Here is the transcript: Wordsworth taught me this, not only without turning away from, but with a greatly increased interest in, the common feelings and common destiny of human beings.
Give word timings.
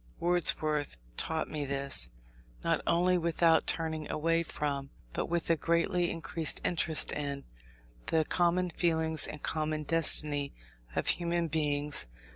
Wordsworth 0.19 0.97
taught 1.15 1.47
me 1.47 1.63
this, 1.63 2.09
not 2.63 2.81
only 2.87 3.19
without 3.19 3.67
turning 3.67 4.09
away 4.09 4.41
from, 4.41 4.89
but 5.13 5.27
with 5.27 5.47
a 5.51 5.55
greatly 5.55 6.09
increased 6.09 6.59
interest 6.65 7.11
in, 7.11 7.43
the 8.07 8.25
common 8.25 8.71
feelings 8.71 9.27
and 9.27 9.43
common 9.43 9.83
destiny 9.83 10.53
of 10.95 11.05
human 11.05 11.49
beings. 11.49 12.07